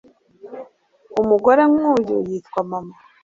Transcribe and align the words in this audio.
umugore 1.21 1.61
nkuyu 1.71 2.17
yitwa 2.27 2.59
mama 2.69 2.95